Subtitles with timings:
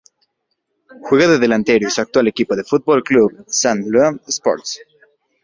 [1.01, 4.81] Juega de delantero y su actual equipo es el Football Club Lausanne Sports.